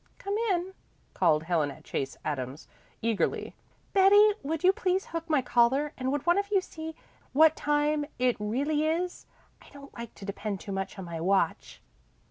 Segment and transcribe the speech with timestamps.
[0.17, 0.73] "Come in,"
[1.13, 2.67] called Helen Chase Adams
[3.03, 3.53] eagerly.
[3.93, 6.95] "Betty, would you please hook my collar, and would one of you see
[7.33, 9.27] what time it really is?
[9.61, 11.83] I don't like to depend too much on my watch."